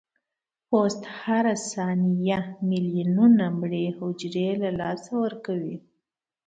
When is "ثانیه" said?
1.71-2.39